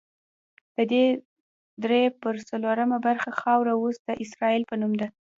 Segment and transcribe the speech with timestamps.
[0.91, 1.05] دې
[1.83, 5.07] درې پر څلورمه برخه خاوره اوس د اسرائیل په نوم ده.